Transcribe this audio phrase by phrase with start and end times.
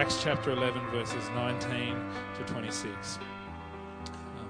[0.00, 1.94] Acts chapter 11, verses 19
[2.38, 4.48] to 26, um,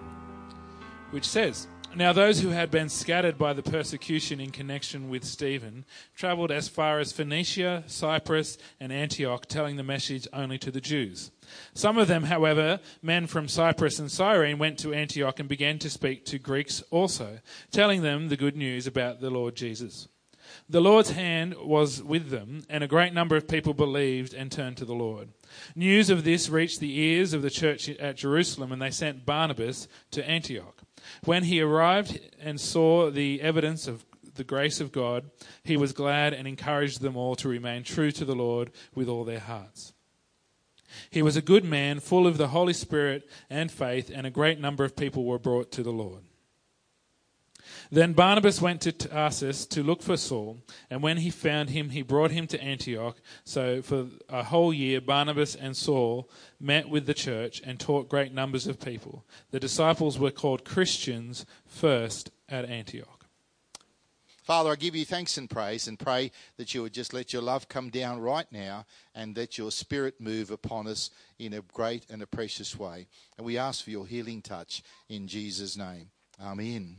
[1.11, 1.67] which says,
[1.97, 5.85] now, those who had been scattered by the persecution in connection with Stephen
[6.15, 11.33] travelled as far as Phoenicia, Cyprus, and Antioch, telling the message only to the Jews.
[11.75, 15.91] Some of them, however, men from Cyprus and Cyrene, went to Antioch and began to
[15.91, 17.41] speak to Greeks also,
[17.73, 20.07] telling them the good news about the Lord Jesus.
[20.69, 24.77] The Lord's hand was with them, and a great number of people believed and turned
[24.77, 25.29] to the Lord.
[25.75, 29.89] News of this reached the ears of the church at Jerusalem, and they sent Barnabas
[30.13, 30.83] to Antioch.
[31.25, 34.05] When he arrived and saw the evidence of
[34.35, 35.31] the grace of God,
[35.63, 39.25] he was glad and encouraged them all to remain true to the Lord with all
[39.25, 39.93] their hearts.
[41.11, 44.59] He was a good man, full of the Holy Spirit and faith, and a great
[44.59, 46.25] number of people were brought to the Lord.
[47.93, 50.59] Then Barnabas went to Tarsus to look for Saul,
[50.89, 53.17] and when he found him, he brought him to Antioch.
[53.45, 58.33] So for a whole year, Barnabas and Saul met with the church and taught great
[58.33, 59.25] numbers of people.
[59.51, 63.27] The disciples were called Christians first at Antioch.
[64.45, 67.43] Father, I give you thanks and praise and pray that you would just let your
[67.43, 72.07] love come down right now and that your spirit move upon us in a great
[72.11, 73.07] and a precious way.
[73.37, 76.11] And we ask for your healing touch in Jesus' name.
[76.43, 76.97] Amen.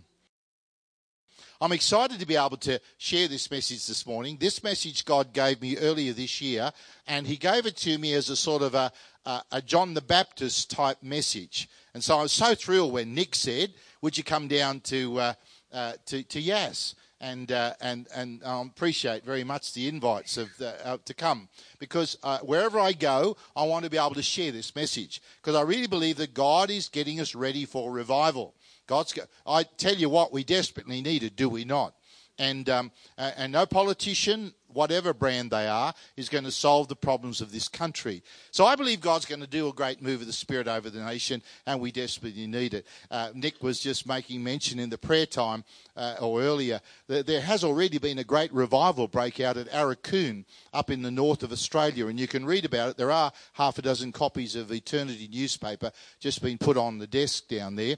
[1.64, 4.38] I'm excited to be able to share this message this morning.
[4.40, 6.72] This message God gave me earlier this year,
[7.06, 8.92] and He gave it to me as a sort of a,
[9.28, 11.70] a, a John the Baptist type message.
[11.94, 15.34] And so I was so thrilled when Nick said, "Would you come down to uh,
[15.72, 20.50] uh, to, to Yass?" and uh, and and I appreciate very much the invites of
[20.58, 24.24] the, uh, to come because uh, wherever I go, I want to be able to
[24.24, 28.56] share this message because I really believe that God is getting us ready for revival.
[28.92, 29.18] God's.
[29.46, 31.94] I tell you what, we desperately need it, do we not?
[32.38, 37.40] And um, and no politician, whatever brand they are, is going to solve the problems
[37.40, 38.24] of this country.
[38.52, 41.04] So I believe God's going to do a great move of the Spirit over the
[41.04, 42.88] nation, and we desperately need it.
[43.12, 45.64] Uh, Nick was just making mention in the prayer time
[45.96, 50.90] uh, or earlier that there has already been a great revival breakout at Aurukun up
[50.90, 52.98] in the north of Australia, and you can read about it.
[52.98, 57.48] There are half a dozen copies of Eternity newspaper just been put on the desk
[57.48, 57.98] down there.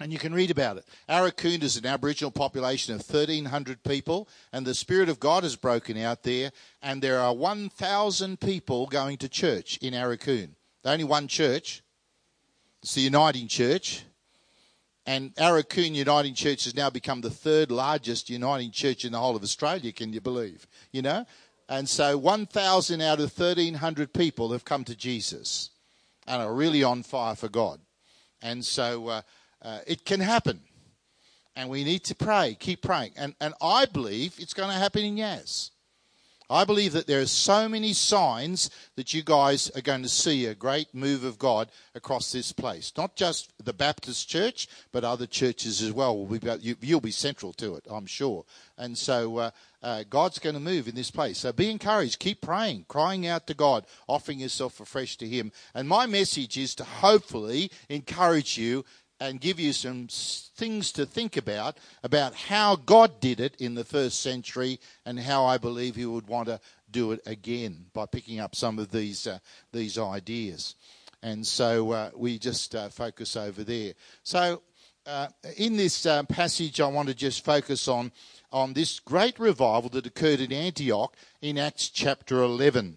[0.00, 0.84] And you can read about it.
[1.08, 5.96] Aurukun is an Aboriginal population of 1,300 people, and the Spirit of God has broken
[5.96, 6.50] out there,
[6.82, 10.50] and there are 1,000 people going to church in Aurukun.
[10.84, 11.82] Only one church.
[12.82, 14.02] It's the Uniting Church.
[15.06, 19.36] And Aurukun Uniting Church has now become the third largest Uniting Church in the whole
[19.36, 20.66] of Australia, can you believe?
[20.92, 21.24] You know?
[21.68, 25.70] And so 1,000 out of 1,300 people have come to Jesus
[26.26, 27.78] and are really on fire for God.
[28.42, 29.08] And so.
[29.08, 29.22] Uh,
[29.64, 30.60] uh, it can happen.
[31.56, 33.12] And we need to pray, keep praying.
[33.16, 35.70] And, and I believe it's going to happen in Yass.
[36.50, 40.44] I believe that there are so many signs that you guys are going to see
[40.44, 42.92] a great move of God across this place.
[42.98, 46.18] Not just the Baptist church, but other churches as well.
[46.18, 48.44] Will be, you, will be central to it, I'm sure.
[48.76, 49.50] And so uh,
[49.82, 51.38] uh, God's going to move in this place.
[51.38, 52.18] So be encouraged.
[52.18, 55.50] Keep praying, crying out to God, offering yourself afresh to Him.
[55.74, 58.84] And my message is to hopefully encourage you
[59.20, 63.84] and give you some things to think about about how God did it in the
[63.84, 66.60] first century and how I believe He would want to
[66.90, 69.38] do it again by picking up some of these uh,
[69.72, 70.74] these ideas.
[71.22, 73.94] And so uh, we just uh, focus over there.
[74.24, 74.62] So
[75.06, 78.12] uh, in this uh, passage, I want to just focus on
[78.52, 82.96] on this great revival that occurred in Antioch in Acts chapter 11.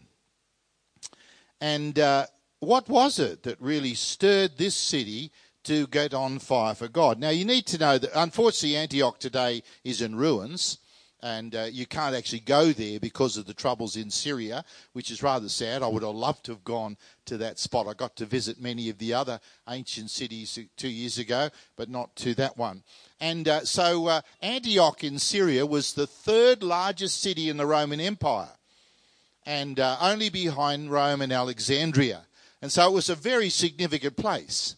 [1.60, 2.28] And uh,
[2.60, 5.32] what was it that really stirred this city?
[5.68, 7.20] To get on fire for God.
[7.20, 10.80] Now, you need to know that unfortunately, Antioch today is in ruins.
[11.24, 14.64] And uh, you can't actually go there because of the troubles in Syria,
[14.94, 15.82] which is rather sad.
[15.82, 16.96] I would have loved to have gone
[17.26, 17.88] to that spot.
[17.88, 22.16] I got to visit many of the other ancient cities two years ago, but not
[22.18, 22.84] to that one.
[23.20, 28.00] And uh, so uh, Antioch in Syria was the third largest city in the Roman
[28.00, 28.50] Empire,
[29.44, 32.28] and uh, only behind Rome and Alexandria.
[32.62, 34.76] And so it was a very significant place.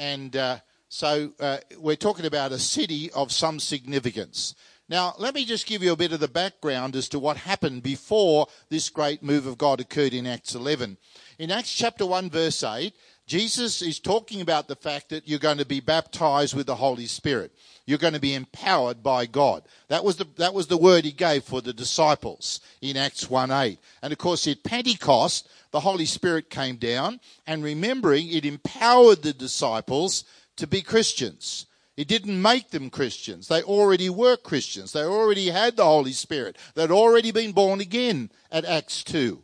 [0.00, 4.54] And uh, so uh, we're talking about a city of some significance.
[4.88, 7.82] Now, let me just give you a bit of the background as to what happened
[7.82, 10.96] before this great move of God occurred in Acts 11.
[11.38, 12.94] In Acts chapter 1, verse 8,
[13.26, 17.06] Jesus is talking about the fact that you're going to be baptized with the Holy
[17.06, 17.52] Spirit.
[17.90, 19.64] You're going to be empowered by God.
[19.88, 23.50] That was the, that was the word he gave for the disciples in Acts 1
[23.50, 23.80] 8.
[24.00, 29.32] And of course, at Pentecost, the Holy Spirit came down, and remembering, it empowered the
[29.32, 30.22] disciples
[30.54, 31.66] to be Christians.
[31.96, 33.48] It didn't make them Christians.
[33.48, 34.92] They already were Christians.
[34.92, 36.58] They already had the Holy Spirit.
[36.76, 39.42] They'd already been born again at Acts 2.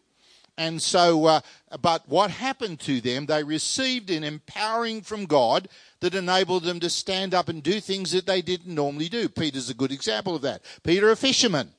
[0.59, 1.41] And so, uh,
[1.83, 3.27] but what happened to them?
[3.27, 5.69] They received an empowering from God
[6.01, 9.29] that enabled them to stand up and do things that they didn't normally do.
[9.29, 10.63] Peter's a good example of that.
[10.83, 11.73] Peter, a fisherman,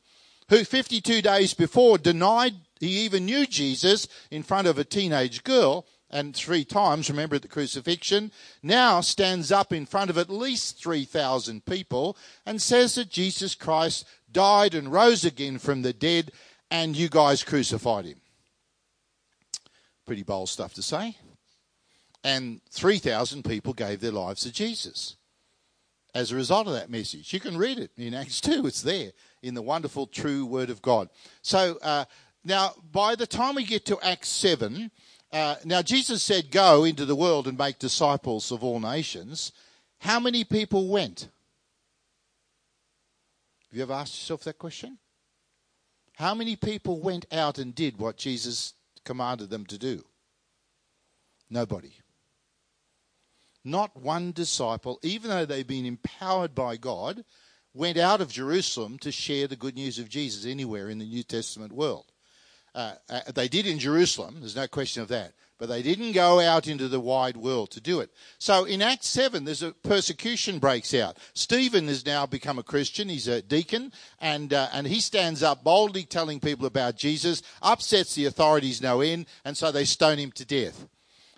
[0.50, 5.86] who 52 days before denied he even knew Jesus in front of a teenage girl
[6.10, 8.32] and three times, remember at the crucifixion,
[8.64, 12.16] now stands up in front of at least 3,000 people
[12.46, 16.32] and says that Jesus Christ died and rose again from the dead
[16.72, 18.22] and you guys crucified him.
[20.06, 21.18] Pretty bold stuff to say.
[22.24, 25.16] And 3,000 people gave their lives to Jesus
[26.14, 27.32] as a result of that message.
[27.32, 29.12] You can read it in Acts 2, it's there
[29.44, 31.10] in the wonderful, true Word of God.
[31.42, 32.06] So uh,
[32.44, 34.90] now, by the time we get to Acts 7,
[35.32, 39.52] uh, now Jesus said, Go into the world and make disciples of all nations.
[40.00, 41.30] How many people went?
[43.70, 44.98] Have you ever asked yourself that question?
[46.16, 48.74] How many people went out and did what Jesus
[49.04, 50.04] commanded them to do?
[51.50, 51.92] Nobody.
[53.68, 57.26] Not one disciple, even though they've been empowered by God,
[57.74, 61.24] went out of Jerusalem to share the good news of Jesus anywhere in the New
[61.24, 62.06] Testament world.
[62.74, 66.40] Uh, uh, they did in Jerusalem, there's no question of that, but they didn't go
[66.40, 68.10] out into the wide world to do it.
[68.38, 71.18] So in Acts 7, there's a persecution breaks out.
[71.34, 73.92] Stephen has now become a Christian, he's a deacon,
[74.22, 79.02] and, uh, and he stands up boldly telling people about Jesus, upsets the authorities no
[79.02, 80.88] end, and so they stone him to death.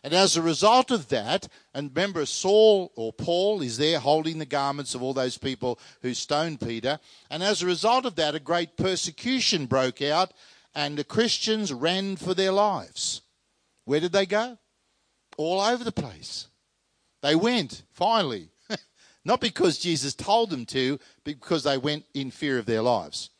[0.03, 4.45] And as a result of that, and remember, Saul or Paul is there holding the
[4.45, 6.99] garments of all those people who stoned Peter.
[7.29, 10.31] And as a result of that, a great persecution broke out,
[10.73, 13.21] and the Christians ran for their lives.
[13.85, 14.57] Where did they go?
[15.37, 16.47] All over the place.
[17.21, 18.51] They went, finally.
[19.25, 23.31] Not because Jesus told them to, but because they went in fear of their lives.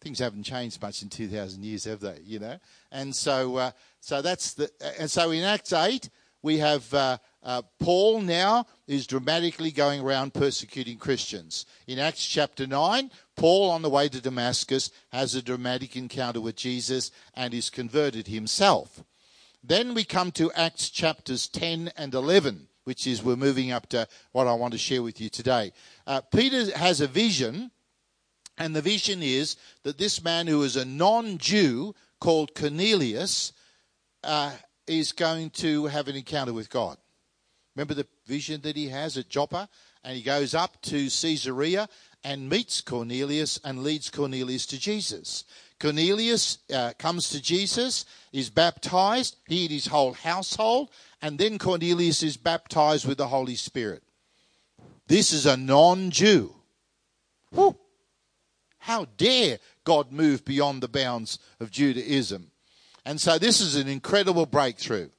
[0.00, 2.18] Things haven't changed much in 2,000 years, have they?
[2.24, 2.58] You know?
[2.92, 6.08] And so, uh, so that's the, and so in Acts 8,
[6.42, 11.66] we have uh, uh, Paul now is dramatically going around persecuting Christians.
[11.86, 16.56] In Acts chapter 9, Paul, on the way to Damascus, has a dramatic encounter with
[16.56, 19.02] Jesus and is converted himself.
[19.64, 24.06] Then we come to Acts chapters 10 and 11, which is we're moving up to
[24.32, 25.72] what I want to share with you today.
[26.06, 27.70] Uh, Peter has a vision,
[28.58, 33.52] and the vision is that this man who is a non Jew called Cornelius
[34.22, 34.52] uh,
[34.86, 36.96] is going to have an encounter with God.
[37.74, 39.68] Remember the vision that he has at Joppa?
[40.04, 41.88] And he goes up to Caesarea
[42.22, 45.42] and meets Cornelius and leads Cornelius to Jesus.
[45.80, 50.90] Cornelius uh, comes to Jesus, is baptized, he and his whole household,
[51.20, 54.04] and then Cornelius is baptized with the Holy Spirit.
[55.08, 56.54] This is a non Jew.
[58.78, 62.50] How dare God moved beyond the bounds of Judaism?
[63.04, 65.10] And so this is an incredible breakthrough.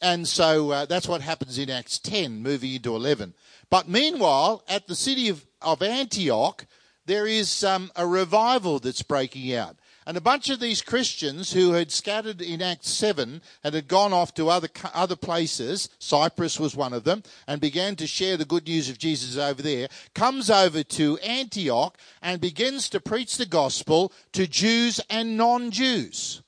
[0.00, 3.34] And so uh, that's what happens in Acts 10, moving into 11.
[3.68, 6.66] But meanwhile, at the city of, of Antioch,
[7.06, 9.76] there is um, a revival that's breaking out.
[10.10, 14.12] And a bunch of these Christians who had scattered in Acts 7 and had gone
[14.12, 18.44] off to other, other places, Cyprus was one of them, and began to share the
[18.44, 23.46] good news of Jesus over there, comes over to Antioch and begins to preach the
[23.46, 26.42] gospel to Jews and non Jews.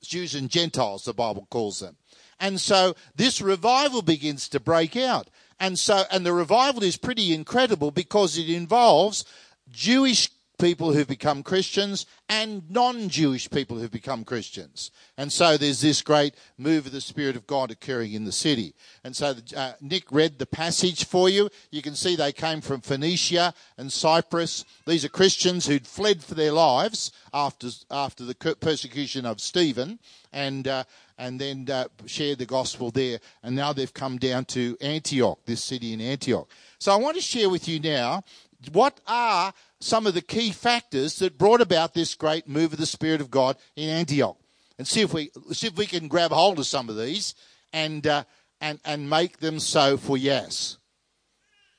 [0.00, 1.98] Jews and Gentiles, the Bible calls them.
[2.40, 5.28] And so this revival begins to break out.
[5.60, 9.26] And so, and the revival is pretty incredible because it involves
[9.70, 10.30] Jewish
[10.62, 14.92] people who've become Christians and non Jewish people who've become Christians.
[15.18, 18.76] And so there's this great move of the Spirit of God occurring in the city.
[19.02, 21.50] And so uh, Nick read the passage for you.
[21.72, 24.64] You can see they came from Phoenicia and Cyprus.
[24.86, 29.98] These are Christians who'd fled for their lives after, after the persecution of Stephen
[30.32, 30.84] and, uh,
[31.18, 33.18] and then uh, shared the gospel there.
[33.42, 36.48] And now they've come down to Antioch, this city in Antioch.
[36.78, 38.22] So I want to share with you now
[38.70, 42.86] what are some of the key factors that brought about this great move of the
[42.86, 44.38] Spirit of God in Antioch,
[44.78, 47.34] and see if we see if we can grab hold of some of these
[47.72, 48.24] and uh,
[48.60, 50.78] and and make them so for Yass.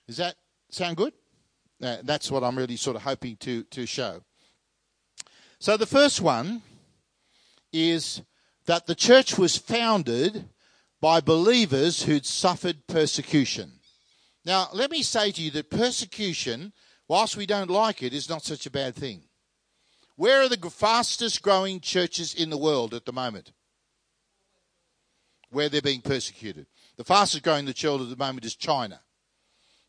[0.08, 0.36] Does that
[0.70, 1.14] sound good?
[1.82, 4.22] Uh, that's what I'm really sort of hoping to to show.
[5.60, 6.62] So the first one
[7.72, 8.22] is
[8.66, 10.50] that the church was founded
[11.02, 13.74] by believers who'd suffered persecution.
[14.46, 16.74] Now, let me say to you that persecution
[17.08, 19.24] whilst we don't like it, is not such a bad thing.
[20.16, 23.52] Where are the fastest growing churches in the world at the moment?
[25.50, 26.68] Where they're being persecuted.
[26.98, 29.02] The fastest growing the church at the moment is China.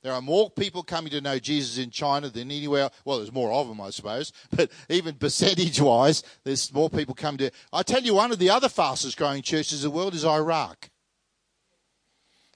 [0.02, 2.90] There are more people coming to know Jesus in China than anywhere.
[3.06, 7.38] Well, there's more of them, I suppose, but even percentage wise, there's more people coming
[7.38, 7.50] to.
[7.72, 10.90] I tell you, one of the other fastest growing churches in the world is Iraq.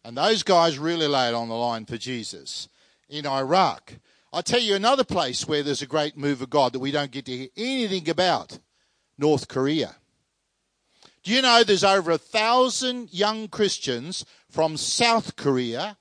[0.08, 2.70] And those guys really laid on the line for Jesus
[3.10, 3.92] in Iraq.
[4.32, 7.10] I'll tell you another place where there's a great move of God that we don't
[7.10, 8.58] get to hear anything about
[9.18, 9.96] North Korea.
[11.22, 15.98] Do you know there's over a thousand young Christians from South Korea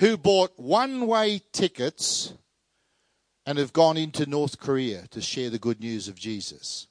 [0.00, 2.34] who bought one way tickets
[3.46, 6.88] and have gone into North Korea to share the good news of Jesus?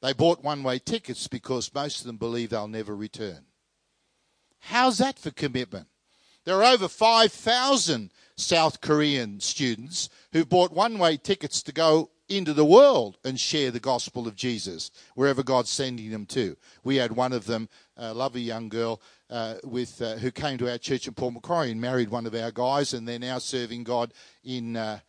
[0.00, 3.44] They bought one way tickets because most of them believe they'll never return.
[4.68, 5.88] How's that for commitment?
[6.44, 12.54] There are over 5,000 South Korean students who bought one way tickets to go into
[12.54, 16.56] the world and share the gospel of Jesus wherever God's sending them to.
[16.82, 20.70] We had one of them, a lovely young girl uh, with uh, who came to
[20.70, 23.84] our church in Port Macquarie and married one of our guys, and they're now serving
[23.84, 25.00] God in uh,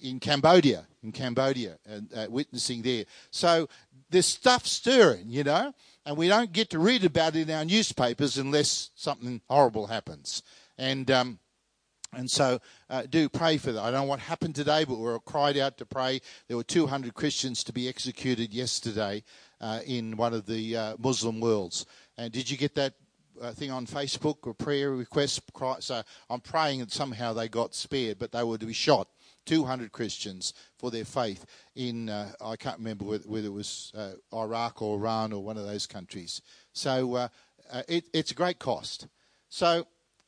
[0.00, 3.04] in Cambodia, in Cambodia, and uh, witnessing there.
[3.30, 3.68] So
[4.10, 5.72] there's stuff stirring, you know,
[6.08, 10.42] and we don't get to read about it in our newspapers unless something horrible happens.
[10.78, 11.38] And um,
[12.14, 13.82] and so uh, do pray for that.
[13.82, 16.22] I don't know what happened today, but we were cried out to pray.
[16.46, 19.22] There were 200 Christians to be executed yesterday
[19.60, 21.84] uh, in one of the uh, Muslim worlds.
[22.16, 22.94] And did you get that
[23.38, 25.42] uh, thing on Facebook or prayer request?
[25.80, 29.08] So I'm praying that somehow they got spared, but they were to be shot.
[29.48, 34.12] 200 Christians for their faith in, uh, I can't remember whether, whether it was uh,
[34.34, 36.42] Iraq or Iran or one of those countries.
[36.72, 37.28] So
[37.88, 39.08] it, it's a great cost.
[39.48, 39.86] So,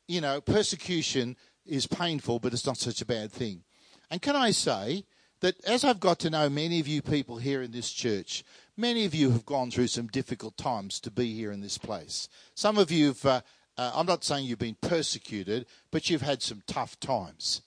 [0.09, 1.37] you know, persecution
[1.67, 3.63] is painful, but it's not such a bad thing.
[4.11, 5.05] And can I say
[5.41, 8.45] that as I've got to know many of you people here in this church,
[8.77, 12.29] many of you have gone through some difficult times to be here in this place.
[12.55, 13.41] Some of you have, uh,
[13.77, 17.63] uh, I'm not saying you've been persecuted, but you've had some tough times.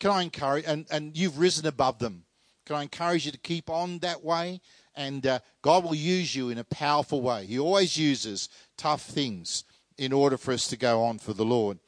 [0.00, 2.24] Can I encourage, and, and you've risen above them.
[2.66, 4.60] Can I encourage you to keep on that way?
[4.94, 7.46] And uh, God will use you in a powerful way.
[7.46, 9.64] He always uses tough things
[9.98, 11.78] in order for us to go on for the Lord.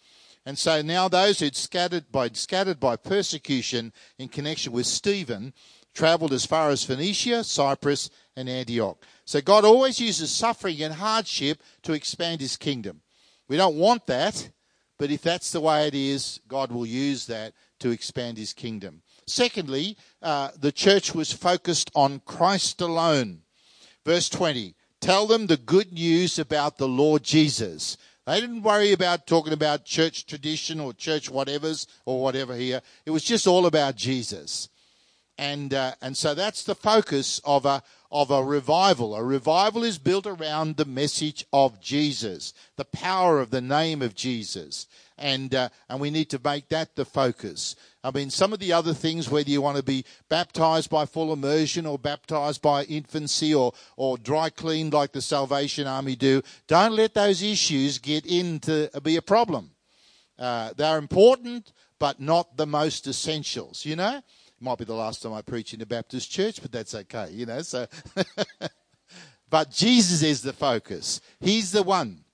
[0.45, 5.53] And so now those who'd scattered by, scattered by persecution in connection with Stephen
[5.93, 9.03] traveled as far as Phoenicia, Cyprus, and Antioch.
[9.25, 13.01] So God always uses suffering and hardship to expand his kingdom.
[13.49, 14.51] We don't want that,
[14.99, 19.03] but if that's the way it is, God will use that to expand his kingdom.
[19.27, 23.43] Secondly, uh, the church was focused on Christ alone.
[24.05, 27.97] Verse 20 Tell them the good news about the Lord Jesus.
[28.27, 32.83] They didn't worry about talking about church tradition or church whatevers or whatever here.
[33.05, 34.69] It was just all about Jesus.
[35.39, 39.15] And, uh, and so that's the focus of a, of a revival.
[39.15, 44.15] A revival is built around the message of Jesus, the power of the name of
[44.15, 44.87] Jesus.
[45.19, 47.75] And, uh, and we need to make that the focus.
[48.05, 51.33] I mean, some of the other things, whether you want to be baptized by full
[51.33, 56.93] immersion or baptized by infancy or, or dry cleaned like the Salvation Army do, don't
[56.93, 59.71] let those issues get into be a problem.
[60.39, 64.19] Uh, they're important, but not the most essentials, you know?
[64.19, 67.31] It might be the last time I preach in a Baptist church, but that's okay,
[67.31, 67.63] you know?
[67.63, 67.87] So,
[69.51, 71.21] but Jesus is the focus.
[71.41, 72.25] He's the one.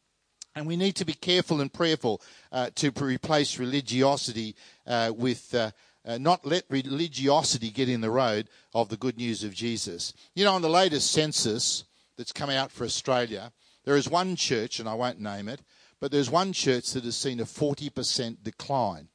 [0.55, 4.55] And we need to be careful and prayerful uh, to replace religiosity
[4.87, 5.71] uh, with uh,
[6.05, 10.13] uh, not let religiosity get in the road of the good news of Jesus.
[10.35, 11.85] You know, on the latest census
[12.17, 13.53] that's come out for Australia,
[13.85, 15.63] there is one church, and I won't name it,
[16.01, 19.09] but there's one church that has seen a 40% decline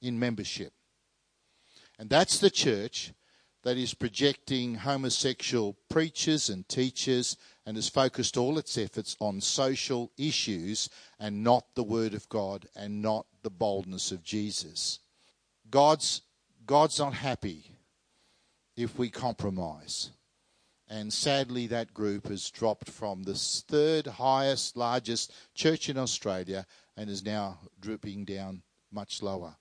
[0.00, 0.72] in membership.
[1.98, 3.12] And that's the church
[3.62, 7.36] that is projecting homosexual preachers and teachers
[7.70, 12.66] and has focused all its efforts on social issues and not the Word of God
[12.74, 14.98] and not the boldness of Jesus.
[15.70, 16.22] God's,
[16.66, 17.76] God's not happy
[18.76, 20.10] if we compromise.
[20.88, 27.08] And sadly, that group has dropped from the third highest, largest church in Australia and
[27.08, 29.54] is now drooping down much lower.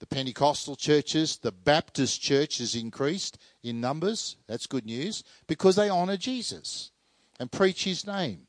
[0.00, 4.36] The Pentecostal churches, the Baptist church has increased in numbers.
[4.48, 6.92] That's good news because they honour Jesus
[7.38, 8.46] and preach his name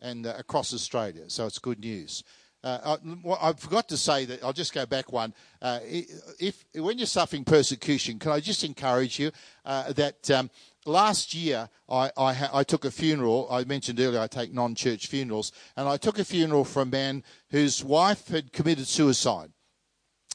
[0.00, 1.24] and uh, across Australia.
[1.28, 2.24] So it's good news.
[2.64, 5.32] Uh, I, I, forgot to say that I'll just go back one.
[5.62, 5.78] Uh,
[6.40, 9.30] if when you're suffering persecution, can I just encourage you
[9.64, 10.50] uh, that um,
[10.84, 13.46] last year I, I, ha- I, took a funeral.
[13.48, 17.22] I mentioned earlier I take non-church funerals, and I took a funeral for a man
[17.50, 19.52] whose wife had committed suicide,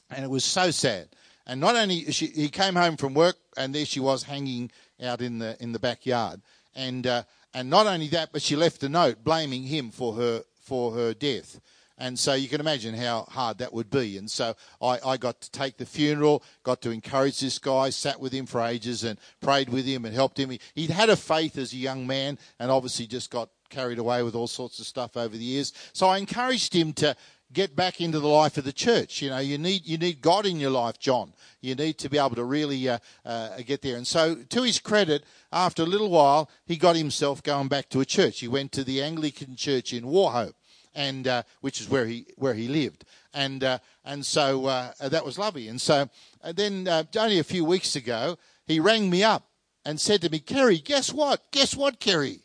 [0.08, 1.08] and it was so sad.
[1.46, 4.70] And not only she, he came home from work, and there she was hanging
[5.02, 6.40] out in the in the backyard,
[6.74, 10.42] and uh, and not only that, but she left a note blaming him for her
[10.60, 11.60] for her death.
[11.96, 14.18] And so you can imagine how hard that would be.
[14.18, 18.18] And so I, I got to take the funeral, got to encourage this guy, sat
[18.18, 20.50] with him for ages and prayed with him and helped him.
[20.50, 24.24] He, he'd had a faith as a young man and obviously just got carried away
[24.24, 25.72] with all sorts of stuff over the years.
[25.92, 27.14] So I encouraged him to
[27.54, 29.22] get back into the life of the church.
[29.22, 31.32] You know, you need you need God in your life, John.
[31.60, 33.96] You need to be able to really uh, uh, get there.
[33.96, 38.00] And so, to his credit, after a little while, he got himself going back to
[38.00, 38.40] a church.
[38.40, 40.54] He went to the Anglican Church in Wauchope,
[40.94, 43.04] and uh, which is where he where he lived.
[43.32, 45.68] And uh, and so uh, that was lovely.
[45.68, 46.10] And so
[46.42, 49.46] uh, then only a few weeks ago, he rang me up
[49.84, 51.40] and said to me, "Kerry, guess what?
[51.52, 52.40] Guess what, Kerry?"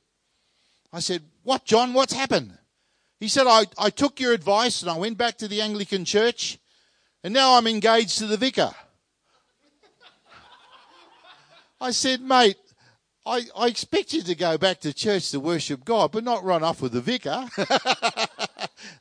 [0.93, 1.93] I said, "What, John?
[1.93, 2.58] What's happened?"
[3.19, 6.57] He said, I, I took your advice and I went back to the Anglican church
[7.23, 8.71] and now I'm engaged to the vicar.
[11.81, 12.57] I said, mate,
[13.25, 16.63] I, I expect you to go back to church to worship God, but not run
[16.63, 17.45] off with the vicar.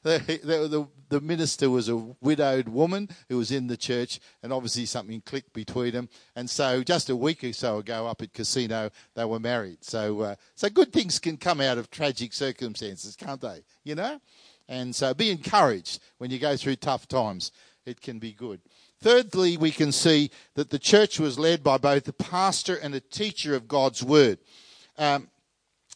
[0.02, 4.52] the, the, the, the, minister was a widowed woman who was in the church, and
[4.52, 6.08] obviously something clicked between them.
[6.34, 9.84] And so, just a week or so ago, up at Casino, they were married.
[9.84, 13.62] So, uh, so good things can come out of tragic circumstances, can't they?
[13.84, 14.20] You know.
[14.68, 17.52] And so, be encouraged when you go through tough times.
[17.86, 18.60] It can be good.
[19.00, 23.00] Thirdly, we can see that the church was led by both a pastor and a
[23.00, 24.38] teacher of God's word.
[24.96, 25.28] Um,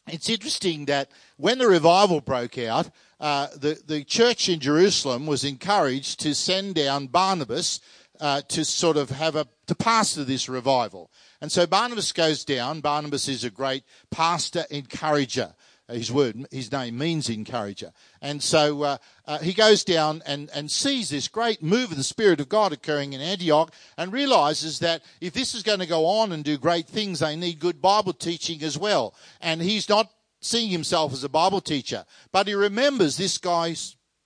[0.07, 2.91] it's interesting that when the revival broke out,
[3.21, 7.81] uh, the, the church in Jerusalem was encouraged to send down Barnabas
[8.21, 11.11] uh, to sort of have a to pastor this revival.
[11.41, 12.81] And so Barnabas goes down.
[12.81, 15.55] Barnabas is a great pastor encourager
[15.95, 17.93] his word, his name means encourager.
[18.21, 22.05] And so uh, uh, he goes down and, and sees this great move of the
[22.05, 26.07] Spirit of God occurring in Antioch and realizes that if this is going to go
[26.07, 29.15] on and do great things, they need good Bible teaching as well.
[29.41, 33.75] And he's not seeing himself as a Bible teacher, but he remembers this guy,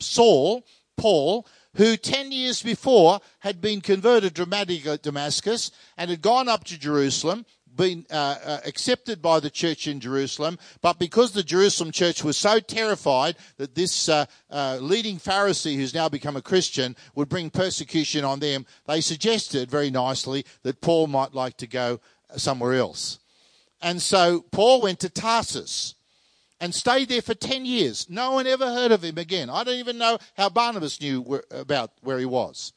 [0.00, 0.64] Saul,
[0.96, 1.46] Paul,
[1.76, 6.78] who 10 years before had been converted dramatically at Damascus and had gone up to
[6.78, 7.44] Jerusalem
[7.76, 12.36] been uh, uh, accepted by the church in Jerusalem, but because the Jerusalem church was
[12.36, 17.50] so terrified that this uh, uh, leading Pharisee, who's now become a Christian, would bring
[17.50, 22.00] persecution on them, they suggested very nicely that Paul might like to go
[22.36, 23.18] somewhere else.
[23.82, 25.94] And so Paul went to Tarsus
[26.60, 28.08] and stayed there for 10 years.
[28.08, 29.50] No one ever heard of him again.
[29.50, 32.72] I don't even know how Barnabas knew where, about where he was.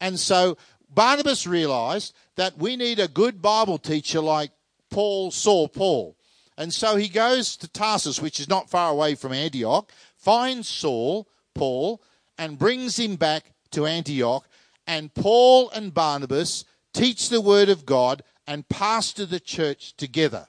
[0.00, 0.58] And so
[0.94, 4.50] Barnabas realized that we need a good Bible teacher like
[4.90, 6.16] Paul Saul Paul.
[6.56, 11.26] And so he goes to Tarsus, which is not far away from Antioch, finds Saul,
[11.54, 12.02] Paul,
[12.38, 14.46] and brings him back to Antioch.
[14.86, 20.46] And Paul and Barnabas teach the word of God and pastor the church together.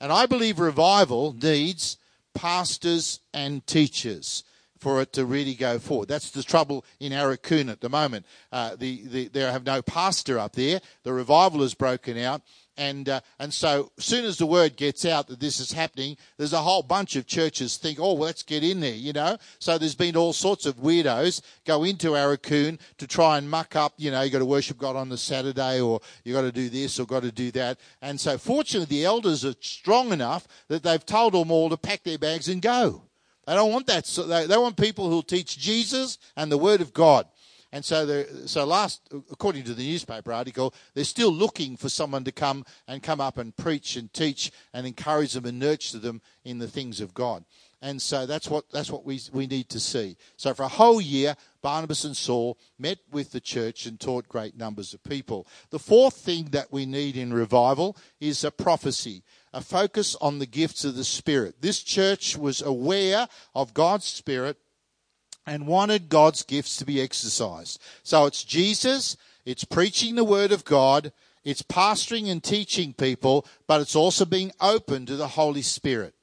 [0.00, 1.96] And I believe revival needs
[2.34, 4.44] pastors and teachers
[4.78, 6.08] for it to really go forward.
[6.08, 8.26] That's the trouble in Aurukun at the moment.
[8.52, 10.80] Uh, the, the, they have no pastor up there.
[11.02, 12.42] The revival has broken out.
[12.78, 16.16] And, uh, and so as soon as the word gets out that this is happening,
[16.36, 19.38] there's a whole bunch of churches think, oh, well, let's get in there, you know.
[19.58, 23.94] So there's been all sorts of weirdos go into Aurukun to try and muck up,
[23.96, 26.68] you know, you've got to worship God on the Saturday or you've got to do
[26.68, 27.78] this or got to do that.
[28.02, 32.02] And so fortunately the elders are strong enough that they've told them all to pack
[32.02, 33.02] their bags and go.
[33.46, 34.06] They don't want that.
[34.06, 37.26] So they, they want people who'll teach Jesus and the Word of God.
[37.72, 42.32] And so, so last, according to the newspaper article, they're still looking for someone to
[42.32, 46.58] come and come up and preach and teach and encourage them and nurture them in
[46.58, 47.44] the things of God.
[47.82, 50.16] And so that's what that's what we we need to see.
[50.36, 54.56] So for a whole year, Barnabas and Saul met with the church and taught great
[54.56, 55.46] numbers of people.
[55.70, 59.22] The fourth thing that we need in revival is a prophecy
[59.56, 61.62] a focus on the gifts of the Spirit.
[61.62, 64.58] This church was aware of God's Spirit
[65.46, 67.80] and wanted God's gifts to be exercised.
[68.02, 69.16] So it's Jesus,
[69.46, 71.10] it's preaching the Word of God,
[71.42, 76.15] it's pastoring and teaching people, but it's also being open to the Holy Spirit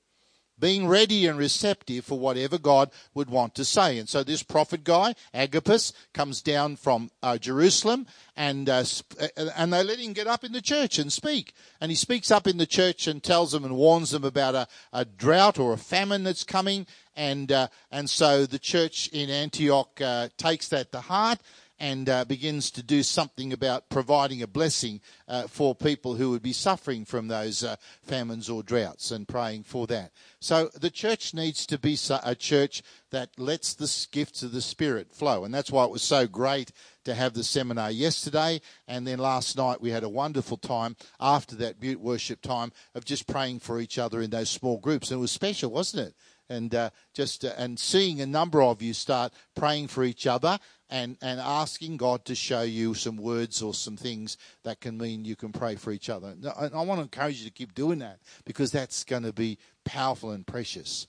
[0.60, 3.98] being ready and receptive for whatever God would want to say.
[3.98, 8.84] And so this prophet guy, Agabus, comes down from uh, Jerusalem and, uh,
[9.20, 11.54] uh, and they let him get up in the church and speak.
[11.82, 14.68] And he speaks up in the church and tells them and warns them about a,
[14.92, 16.88] a drought or a famine that's coming.
[17.16, 21.40] And, uh, and so the church in Antioch uh, takes that to heart
[21.84, 26.42] and uh, begins to do something about providing a blessing uh, for people who would
[26.42, 30.14] be suffering from those uh, famines or droughts and praying for that.
[30.40, 35.12] So the church needs to be a church that lets the gifts of the Spirit
[35.12, 35.44] flow.
[35.44, 36.72] And that's why it was so great
[37.04, 38.62] to have the seminar yesterday.
[38.88, 43.04] And then last night we had a wonderful time after that mute worship time of
[43.04, 45.12] just praying for each other in those small groups.
[45.12, 46.16] And it was special, wasn't it?
[46.50, 50.60] and uh, just uh, and seeing a number of you start praying for each other
[50.90, 55.26] and and asking God to show you some words or some things that can mean
[55.26, 56.36] you can pray for each other.
[56.58, 59.58] I, I want to encourage you to keep doing that because that's going to be
[59.86, 61.08] powerful and precious.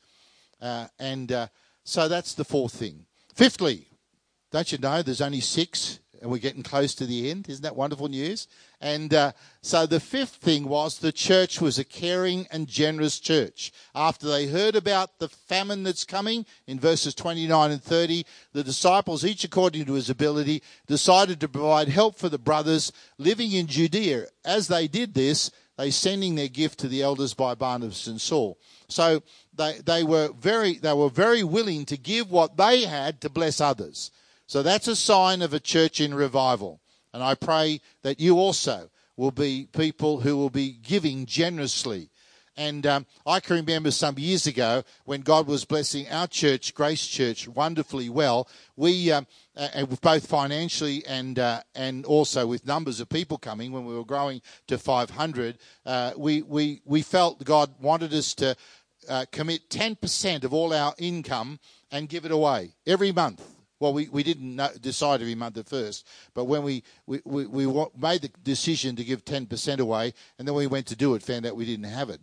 [0.60, 1.46] Uh, and uh,
[1.84, 3.06] so that's the fourth thing.
[3.34, 3.88] Fifthly,
[4.50, 7.50] don't you know there's only six and we're getting close to the end.
[7.50, 8.48] Isn't that wonderful news?
[8.80, 13.72] And uh, so the fifth thing was the church was a caring and generous church.
[13.94, 19.22] After they heard about the famine that's coming in verses 29 and 30, the disciples,
[19.22, 24.24] each according to his ability, decided to provide help for the brothers living in Judea.
[24.46, 28.56] As they did this, they sending their gift to the elders by Barnabas and Saul.
[28.88, 29.22] So
[29.54, 33.60] they, they were very they were very willing to give what they had to bless
[33.60, 34.10] others.
[34.46, 36.80] So that's a sign of a church in revival.
[37.12, 42.11] And I pray that you also will be people who will be giving generously.
[42.57, 47.07] And um, I can remember some years ago when God was blessing our church, Grace
[47.07, 48.48] Church, wonderfully well.
[48.76, 49.26] We, um,
[49.57, 54.04] uh, both financially and uh, and also with numbers of people coming, when we were
[54.04, 58.57] growing to 500, uh, we we we felt God wanted us to
[59.09, 61.59] uh, commit 10% of all our income
[61.90, 63.54] and give it away every month.
[63.85, 67.44] Well, we, we didn't know, decide every month at first, but when we, we, we,
[67.44, 71.23] we made the decision to give 10% away, and then we went to do it,
[71.23, 72.23] found out we didn't have it.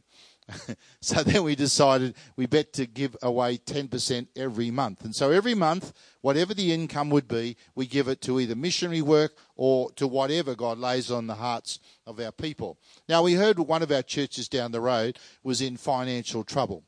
[1.02, 5.06] so then we decided we bet to give away 10% every month.
[5.06, 9.04] And so every month, whatever the income would be, we give it to either missionary
[9.04, 12.80] work or to whatever God lays on the hearts of our people.
[13.08, 16.86] Now, we heard one of our churches down the road was in financial trouble.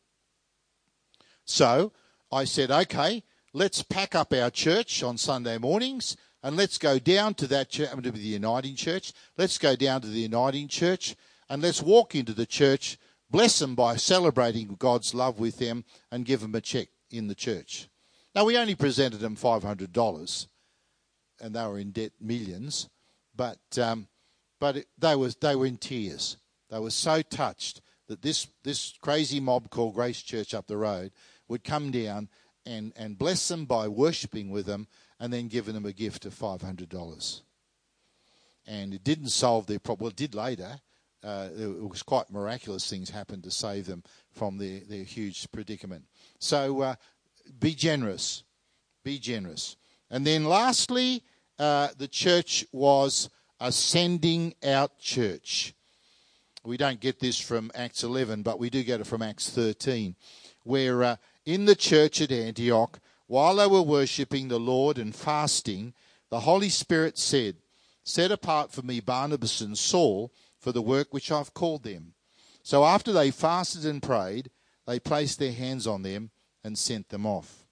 [1.46, 1.92] So
[2.32, 3.22] I said, okay,
[3.54, 7.88] let's pack up our church on Sunday mornings and let's go down to that church.
[7.88, 9.14] I'm going to be the Uniting Church.
[9.38, 11.16] Let's go down to the Uniting Church
[11.50, 12.98] and let's walk into the church,
[13.30, 17.36] bless them by celebrating God's love with them, and give them a check in the
[17.36, 17.88] church.
[18.34, 20.48] Now, we only presented them $500
[21.40, 22.90] and they were in debt millions,
[23.36, 24.08] but, um,
[24.60, 26.38] but it, they, was, they were in tears.
[26.72, 31.12] They were so touched that this, this crazy mob called Grace Church up the road
[31.48, 32.30] would come down
[32.66, 34.88] and, and bless them by worshipping with them
[35.20, 37.42] and then giving them a gift of $500.
[38.66, 40.06] And it didn't solve their problem.
[40.06, 40.80] Well, it did later.
[41.24, 46.04] Uh, it was quite miraculous things happened to save them from their, their huge predicament.
[46.40, 46.96] So uh,
[47.60, 48.44] be generous.
[49.04, 49.78] Be generous.
[50.10, 51.24] And then lastly,
[51.60, 55.74] uh, the church was a sending out church.
[56.66, 60.16] We don't get this from Acts 11, but we do get it from Acts 13,
[60.64, 61.16] where uh,
[61.46, 65.94] in the church at Antioch, while they were worshipping the Lord and fasting,
[66.30, 67.58] the Holy Spirit said,
[68.04, 72.14] Set apart for me Barnabas and Saul for the work which I've called them.
[72.64, 74.50] So after they fasted and prayed,
[74.86, 76.32] they placed their hands on them
[76.64, 77.66] and sent them off.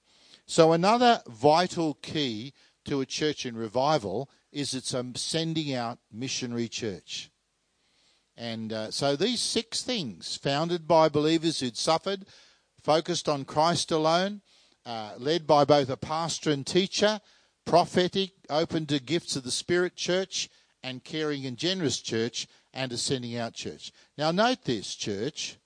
[0.46, 2.54] So another vital key
[2.86, 7.32] to a church in revival is it's a sending out missionary church.
[8.36, 12.26] And uh, so these six things, founded by believers who'd suffered
[12.84, 14.42] focused on Christ alone,
[14.86, 17.22] uh, led by both a pastor and teacher,
[17.66, 20.50] prophetic, open to gifts of the Spirit church,
[20.84, 23.92] and caring and generous church, and a sending out church.
[24.18, 25.58] Now, note this, church.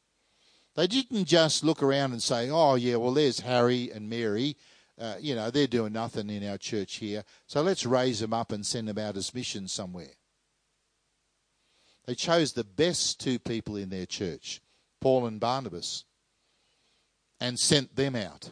[0.76, 4.58] They didn't just look around and say, oh, yeah, well, there's Harry and Mary.
[5.00, 7.24] Uh, you know, they're doing nothing in our church here.
[7.48, 10.12] So let's raise them up and send them out as missions somewhere.
[12.06, 14.62] They chose the best two people in their church,
[15.00, 16.04] Paul and Barnabas
[17.40, 18.52] and sent them out.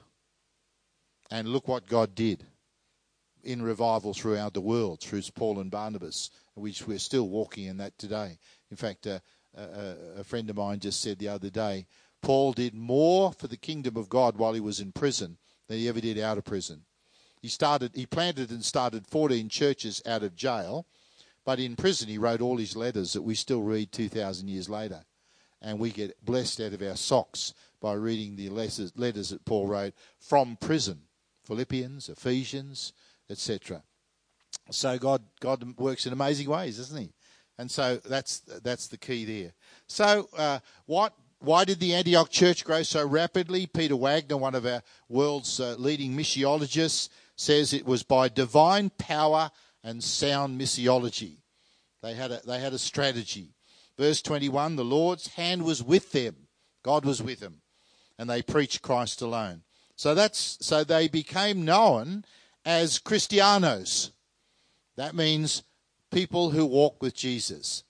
[1.32, 2.46] And look what God did
[3.44, 7.98] in revival throughout the world through Paul and Barnabas, which we're still walking in that
[7.98, 8.38] today.
[8.72, 9.20] In fact, uh,
[9.56, 11.86] a, a friend of mine just said the other day,
[12.22, 15.90] Paul did more for the kingdom of God while he was in prison than he
[15.90, 16.84] ever did out of prison.
[17.42, 20.86] He started, he planted and started 14 churches out of jail,
[21.46, 25.04] but in prison he wrote all his letters that we still read 2,000 years later,
[25.62, 29.68] and we get blessed out of our socks by reading the letters, letters that Paul
[29.68, 31.02] wrote from prison
[31.44, 32.94] Philippians, Ephesians,
[33.30, 33.84] etc.
[34.72, 37.12] So God, God works in amazing ways, doesn't He?
[37.60, 39.52] And so that's that's the key there.
[39.88, 41.14] So uh, what?
[41.40, 43.66] Why did the Antioch church grow so rapidly?
[43.66, 49.52] Peter Wagner, one of our world's uh, leading missiologists, says it was by divine power
[49.84, 51.40] and sound missiology.
[52.02, 53.56] They had a, they had a strategy.
[53.98, 56.48] Verse 21 the Lord's hand was with them,
[56.82, 57.63] God was with them
[58.18, 59.64] and they preached Christ alone.
[59.96, 62.26] So that's so they became known
[62.66, 64.12] as Christianos.
[64.96, 65.64] That means
[66.12, 67.84] people who walk with Jesus.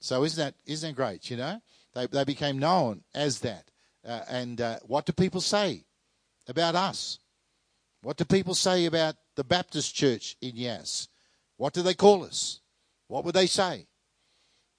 [0.00, 1.30] So isn't that isn't that great?
[1.30, 1.60] You know,
[1.94, 3.70] they they became known as that,
[4.06, 5.84] uh, and uh, what do people say
[6.48, 7.18] about us?
[8.02, 11.08] What do people say about the Baptist church in Yass?
[11.56, 12.60] What do they call us?
[13.06, 13.86] What would they say?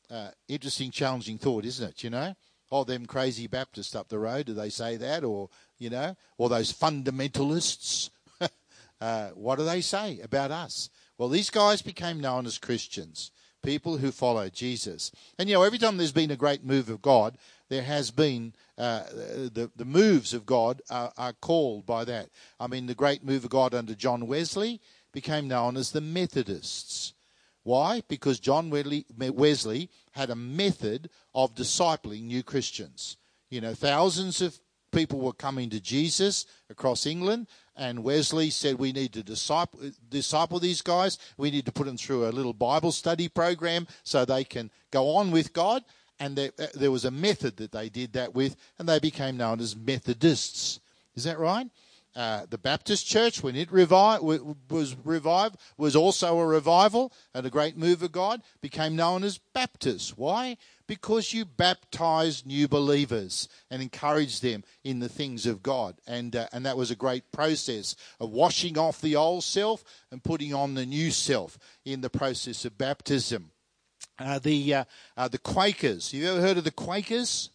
[0.09, 2.03] Uh, interesting, challenging thought, isn't it?
[2.03, 2.35] You know,
[2.73, 4.47] oh, them crazy Baptists up the road.
[4.47, 8.09] Do they say that, or you know, or those fundamentalists?
[9.01, 10.89] uh, what do they say about us?
[11.17, 13.31] Well, these guys became known as Christians,
[13.61, 15.11] people who follow Jesus.
[15.37, 17.37] And you know, every time there's been a great move of God,
[17.69, 22.29] there has been uh, the the moves of God are, are called by that.
[22.59, 24.81] I mean, the great move of God under John Wesley
[25.11, 27.13] became known as the Methodists.
[27.63, 28.03] Why?
[28.07, 33.17] Because John Wesley had a method of discipling new Christians.
[33.49, 34.59] You know, thousands of
[34.91, 40.59] people were coming to Jesus across England, and Wesley said we need to disciple, disciple
[40.59, 41.17] these guys.
[41.37, 45.15] We need to put them through a little Bible study program so they can go
[45.15, 45.83] on with God.
[46.19, 49.37] And there, uh, there was a method that they did that with, and they became
[49.37, 50.79] known as Methodists.
[51.15, 51.67] Is that right?
[52.15, 57.49] Uh, the Baptist church, when it revi- was revived, was also a revival and a
[57.49, 60.15] great move of God, became known as Baptists.
[60.15, 60.57] Why?
[60.85, 65.95] Because you baptize new believers and encourage them in the things of God.
[66.05, 70.23] And, uh, and that was a great process of washing off the old self and
[70.23, 73.49] putting on the new self in the process of baptism.
[74.19, 74.83] Uh, the, uh,
[75.17, 77.49] uh, the Quakers, you ever heard of the Quakers?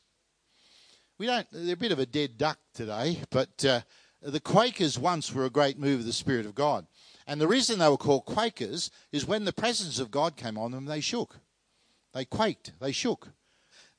[1.18, 3.80] We don't, they're a bit of a dead duck today, but uh,
[4.22, 6.86] the Quakers once were a great move of the Spirit of God.
[7.26, 10.72] And the reason they were called Quakers is when the presence of God came on
[10.72, 11.36] them, they shook.
[12.14, 12.72] They quaked.
[12.80, 13.28] They shook.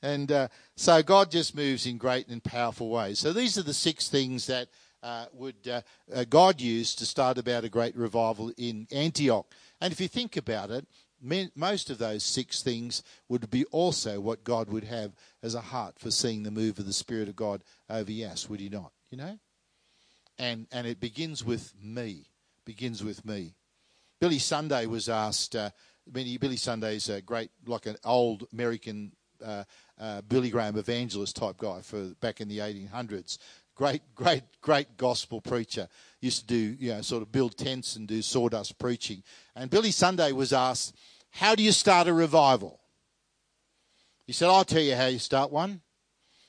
[0.02, 3.18] And uh, so God just moves in great and powerful ways.
[3.18, 4.68] So these are the six things that
[5.02, 5.80] uh, would uh,
[6.12, 9.46] uh God use to start about a great revival in Antioch.
[9.80, 10.86] And if you think about it,
[11.54, 15.98] most of those six things would be also what God would have as a heart
[15.98, 18.92] for seeing the move of the Spirit of God over Yass, would He not?
[19.10, 19.38] You know?
[20.40, 22.24] And and it begins with me.
[22.64, 23.54] Begins with me.
[24.20, 25.54] Billy Sunday was asked.
[25.54, 25.70] Uh,
[26.10, 29.12] Billy Sunday is a great, like an old American
[29.44, 29.64] uh,
[30.00, 33.38] uh, Billy Graham evangelist type guy for back in the 1800s.
[33.74, 35.88] Great, great, great gospel preacher.
[36.20, 39.22] Used to do, you know, sort of build tents and do sawdust preaching.
[39.54, 40.94] And Billy Sunday was asked,
[41.30, 42.80] "How do you start a revival?"
[44.26, 45.82] He said, "I'll tell you how you start one."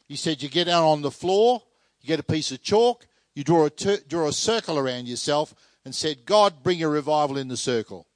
[0.08, 1.63] He said, "You get out on the floor,
[1.99, 5.53] you get a piece of chalk, you draw a, ter- draw a circle around yourself
[5.85, 8.07] and said, God, bring a revival in the circle.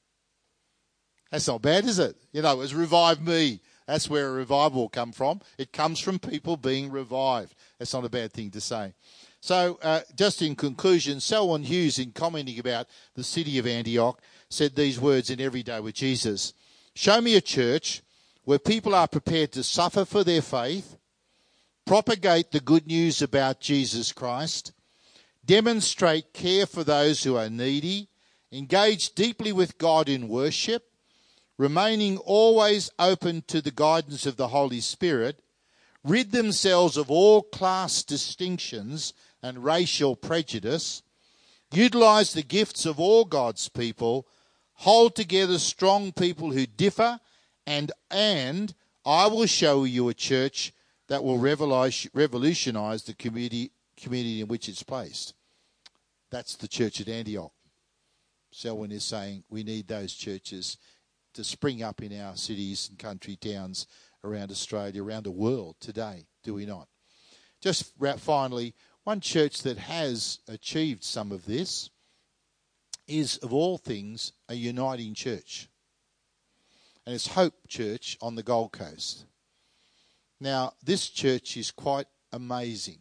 [1.32, 2.16] That's not bad, is it?
[2.32, 3.62] You know, it was revive me.
[3.88, 5.42] That's where a revival will come from.
[5.58, 7.56] It comes from people being revived.
[7.78, 8.94] That's not a bad thing to say.
[9.42, 14.76] So, uh, just in conclusion, Selwyn Hughes, in commenting about the city of Antioch, said
[14.76, 16.54] these words in Every Day with Jesus
[16.96, 18.02] Show me a church
[18.44, 20.98] where people are prepared to suffer for their faith,
[21.86, 24.72] propagate the good news about Jesus Christ,
[25.46, 28.10] demonstrate care for those who are needy,
[28.52, 30.92] engage deeply with God in worship,
[31.58, 35.42] remaining always open to the guidance of the Holy Spirit,
[36.04, 41.02] rid themselves of all class distinctions and racial prejudice,
[41.72, 44.28] utilize the gifts of all God's people,
[44.74, 47.20] hold together strong people who differ,
[47.66, 48.74] and and
[49.06, 50.74] I will show you a church
[51.08, 55.35] that will revolutionize the community community in which it's placed.
[56.32, 57.54] That's the church at Antioch.
[58.52, 60.78] Selwyn is saying we need those churches
[61.34, 63.88] to spring up in our cities and country towns
[64.24, 66.88] around Australia, around the world today, do we not?
[67.62, 71.90] Just finally, one church that has achieved some of this
[73.08, 75.70] is, of all things, a uniting church.
[77.06, 79.26] And it's Hope Church on the Gold Coast.
[80.40, 83.00] Now, this church is quite amazing.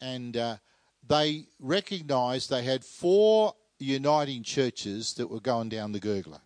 [0.00, 0.56] And uh,
[1.06, 6.40] they recognised they had four uniting churches that were going down the gurgler.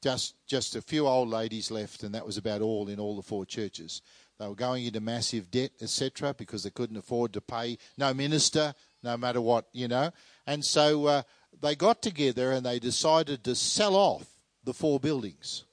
[0.00, 3.22] Just, just a few old ladies left, and that was about all in all the
[3.22, 4.00] four churches.
[4.38, 8.74] They were going into massive debt, etc., because they couldn't afford to pay no minister,
[9.02, 10.12] no matter what, you know.
[10.46, 11.22] And so uh,
[11.60, 14.26] they got together and they decided to sell off
[14.62, 15.64] the four buildings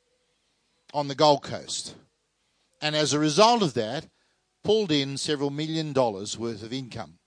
[0.93, 1.95] on the Gold Coast.
[2.81, 4.08] And as a result of that,
[4.63, 7.19] pulled in several million dollars worth of income.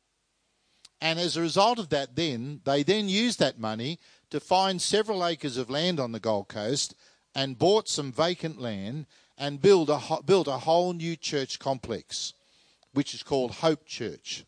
[1.00, 3.98] And as a result of that, then they then used that money
[4.30, 6.94] to find several acres of land on the Gold Coast
[7.34, 9.06] and bought some vacant land
[9.36, 12.34] and build a built a whole new church complex,
[12.92, 14.44] which is called Hope Church.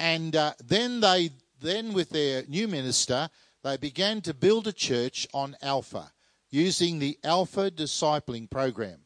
[0.00, 1.30] And uh, then they
[1.60, 3.30] then with their new minister
[3.62, 6.12] they began to build a church on Alpha
[6.50, 9.00] using the Alpha discipling program.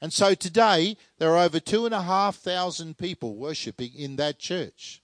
[0.00, 4.38] And so today, there are over two and a half thousand people worshipping in that
[4.38, 5.02] church.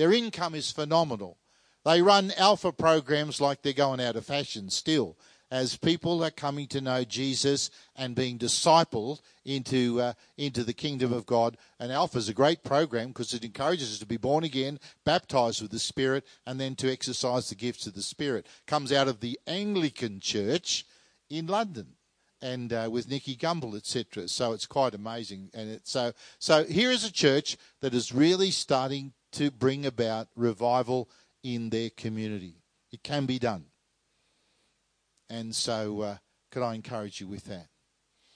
[0.00, 1.36] Their income is phenomenal.
[1.84, 5.18] They run alpha programs like they're going out of fashion still
[5.50, 11.12] as people are coming to know Jesus and being discipled into uh, into the kingdom
[11.12, 11.58] of God.
[11.78, 15.60] And Alpha is a great program because it encourages us to be born again, baptized
[15.60, 18.46] with the Spirit, and then to exercise the gifts of the Spirit.
[18.66, 20.86] Comes out of the Anglican Church
[21.28, 21.88] in London.
[22.40, 24.28] And uh, with Nicky Gumbel, etc.
[24.28, 26.64] So it's quite amazing, and it's so so.
[26.64, 31.08] Here is a church that is really starting to bring about revival
[31.42, 32.56] in their community.
[32.92, 33.66] It can be done.
[35.28, 36.16] And so, uh,
[36.50, 37.68] could I encourage you with that?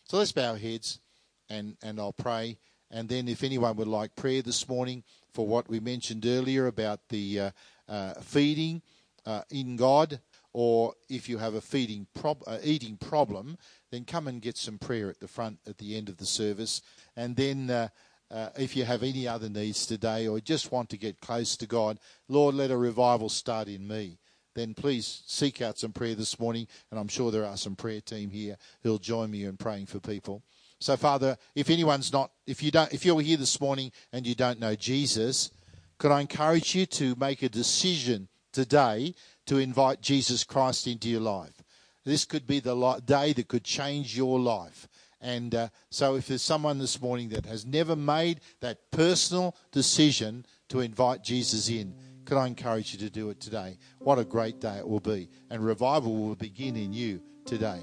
[0.04, 1.00] So let's bow our heads
[1.48, 2.58] and, and I'll pray.
[2.90, 5.02] And then, if anyone would like prayer this morning
[5.32, 7.50] for what we mentioned earlier about the uh,
[7.88, 8.82] uh, feeding
[9.26, 10.20] uh, in God,
[10.52, 13.58] or if you have a feeding prob- uh, eating problem,
[13.90, 16.82] then come and get some prayer at the front at the end of the service.
[17.16, 17.90] And then,
[18.30, 21.66] uh, if you have any other needs today or just want to get close to
[21.66, 24.18] God, Lord, let a revival start in me
[24.54, 26.66] then please seek out some prayer this morning.
[26.90, 30.00] And I'm sure there are some prayer team here who'll join me in praying for
[30.00, 30.42] people.
[30.80, 34.34] So, Father, if anyone's not, if you don't, if you're here this morning and you
[34.34, 35.50] don't know Jesus,
[35.98, 39.14] could I encourage you to make a decision today
[39.46, 41.62] to invite Jesus Christ into your life?
[42.04, 44.88] This could be the day that could change your life.
[45.24, 50.44] And uh, so, if there's someone this morning that has never made that personal decision
[50.68, 51.94] to invite Jesus in,
[52.26, 53.78] could I encourage you to do it today?
[54.00, 55.30] What a great day it will be.
[55.48, 57.80] And revival will begin in you today.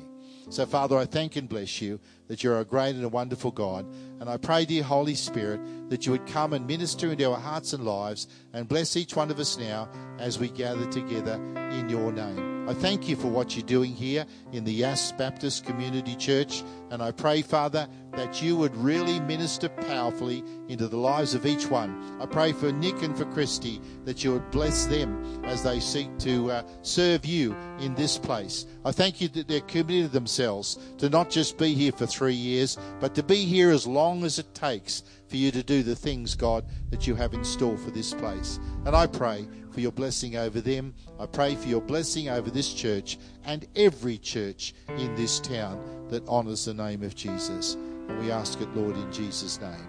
[0.50, 3.92] So, Father, I thank and bless you that you're a great and a wonderful God.
[4.20, 7.74] And I pray, dear Holy Spirit, that you would come and minister into our hearts
[7.74, 12.12] and lives and bless each one of us now as we gather together in your
[12.12, 12.51] name.
[12.68, 16.64] I thank you for what you're doing here in the Yass Baptist Community Church.
[16.92, 21.70] And I pray, Father, that you would really minister powerfully into the lives of each
[21.70, 22.18] one.
[22.22, 26.16] I pray for Nick and for Christy that you would bless them as they seek
[26.20, 28.68] to uh, serve you in this place.
[28.86, 32.78] I thank you that they're committed themselves to not just be here for three years,
[33.00, 36.36] but to be here as long as it takes for you to do the things,
[36.36, 38.60] God, that you have in store for this place.
[38.86, 40.94] And I pray for your blessing over them.
[41.20, 46.28] I pray for your blessing over this church and every church in this town that
[46.28, 47.76] honours the name of Jesus.
[47.76, 49.88] And we ask it, Lord, in Jesus' name.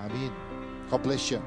[0.00, 0.32] Amen.
[0.90, 1.42] God bless you.